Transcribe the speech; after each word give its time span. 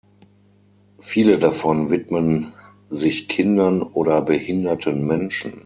Viele 0.97 1.37
davon 1.37 1.91
widmen 1.91 2.53
sich 2.85 3.27
Kindern 3.27 3.83
oder 3.83 4.23
behinderten 4.23 5.05
Menschen. 5.05 5.59